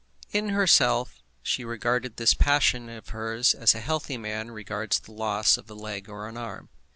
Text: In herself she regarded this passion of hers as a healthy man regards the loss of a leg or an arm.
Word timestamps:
In 0.31 0.49
herself 0.49 1.21
she 1.43 1.63
regarded 1.63 2.17
this 2.17 2.33
passion 2.33 2.89
of 2.89 3.09
hers 3.09 3.53
as 3.53 3.75
a 3.75 3.79
healthy 3.79 4.17
man 4.17 4.49
regards 4.49 4.99
the 4.99 5.11
loss 5.11 5.57
of 5.57 5.69
a 5.69 5.75
leg 5.75 6.09
or 6.09 6.27
an 6.27 6.37
arm. 6.37 6.69